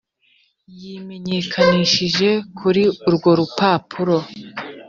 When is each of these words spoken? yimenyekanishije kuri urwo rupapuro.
yimenyekanishije 0.79 2.29
kuri 2.57 2.83
urwo 3.07 3.29
rupapuro. 3.39 4.17